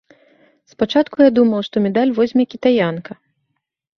Спачатку 0.71 1.17
я 1.29 1.33
думаў, 1.37 1.61
што 1.69 1.83
медаль 1.85 2.15
возьме 2.19 2.43
кітаянка. 2.53 3.11